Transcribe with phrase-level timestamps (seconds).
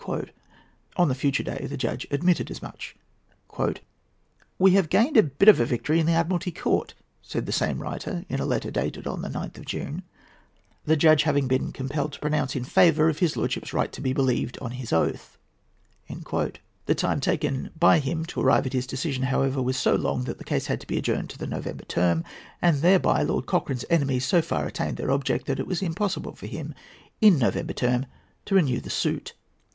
[0.97, 2.95] On the future day the judge admitted as much.
[4.57, 7.79] "We have gained a bit of a victory in the Admiralty Court," said the same
[7.79, 10.01] writer in a letter dated the 9th of June,
[10.85, 14.11] "the judge having been compelled to pronounce in favour of his lordship's right to be
[14.11, 15.37] believed on his oath."
[16.09, 20.39] The time taken by him to arrive at this decision, however, was so long that
[20.39, 22.23] the case had to be adjourned to November term,
[22.59, 26.47] and thereby Lord Cochrane's enemies so far attained their object, that it was impossible for
[26.47, 26.73] him,
[27.21, 28.07] in November term,
[28.45, 29.33] to renew the suit.